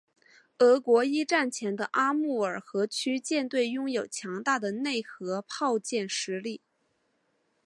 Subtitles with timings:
[0.57, 6.59] 俄国一战前的阿穆尔河区舰队拥有着强大的内河炮舰实力。